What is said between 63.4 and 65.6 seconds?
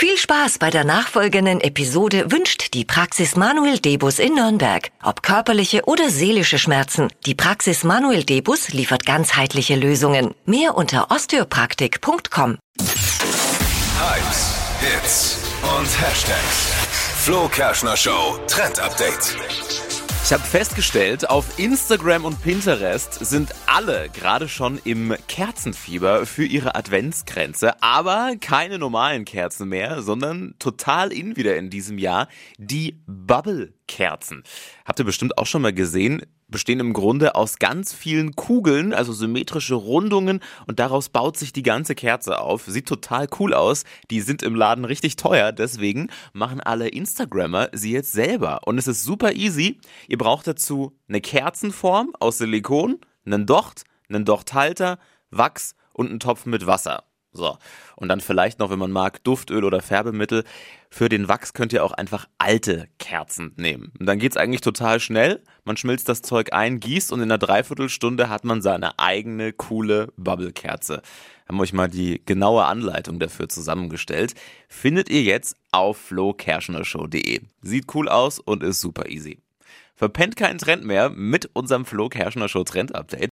nehmen. Und dann geht's eigentlich total schnell.